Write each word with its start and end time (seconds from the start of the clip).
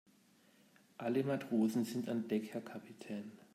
Alle 0.97 1.23
Matrosen 1.23 1.85
sind 1.85 2.09
an 2.09 2.27
Deck, 2.27 2.49
Herr 2.55 2.61
Kapitän. 2.61 3.33